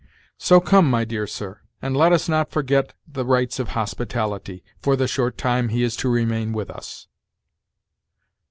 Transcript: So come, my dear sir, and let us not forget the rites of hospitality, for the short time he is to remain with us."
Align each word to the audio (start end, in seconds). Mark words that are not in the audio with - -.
So 0.39 0.59
come, 0.59 0.89
my 0.89 1.05
dear 1.05 1.27
sir, 1.27 1.59
and 1.79 1.95
let 1.95 2.11
us 2.11 2.27
not 2.27 2.49
forget 2.49 2.95
the 3.07 3.23
rites 3.23 3.59
of 3.59 3.67
hospitality, 3.77 4.63
for 4.81 4.95
the 4.95 5.07
short 5.07 5.37
time 5.37 5.69
he 5.69 5.83
is 5.83 5.95
to 5.97 6.09
remain 6.09 6.53
with 6.53 6.71
us." 6.71 7.05